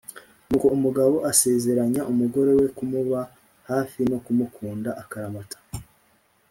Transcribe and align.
Nuko 0.47 0.67
umugabo 0.77 1.15
asezeranya 1.31 2.01
umugore 2.11 2.51
we 2.59 2.65
kumuba 2.77 3.19
hafi 3.69 3.99
no 4.11 4.17
kumukunda 4.25 4.89
akaramata 5.01 5.57